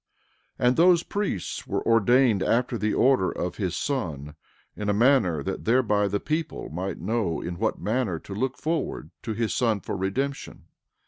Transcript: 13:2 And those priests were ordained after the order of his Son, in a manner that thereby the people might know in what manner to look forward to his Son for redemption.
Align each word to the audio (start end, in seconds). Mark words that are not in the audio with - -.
13:2 0.59 0.67
And 0.67 0.75
those 0.77 1.03
priests 1.03 1.67
were 1.67 1.87
ordained 1.87 2.41
after 2.41 2.75
the 2.75 2.91
order 2.91 3.29
of 3.31 3.57
his 3.57 3.77
Son, 3.77 4.33
in 4.75 4.89
a 4.89 4.95
manner 4.95 5.43
that 5.43 5.65
thereby 5.65 6.07
the 6.07 6.19
people 6.19 6.71
might 6.71 6.97
know 6.97 7.39
in 7.39 7.59
what 7.59 7.79
manner 7.79 8.17
to 8.17 8.33
look 8.33 8.57
forward 8.57 9.11
to 9.21 9.33
his 9.33 9.53
Son 9.53 9.79
for 9.79 9.95
redemption. 9.95 10.65